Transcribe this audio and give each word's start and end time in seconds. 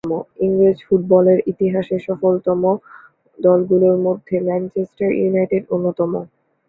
ইংরেজ 0.45 0.77
ফুটবলের 0.87 1.39
ইতিহাসে 1.51 1.97
সফলতম 2.07 2.61
দলগুলোর 3.39 3.97
মধ্যে 4.07 4.35
ম্যানচেস্টার 4.47 5.09
ইউনাইটেড 5.19 5.63
অন্যতম। 5.75 6.11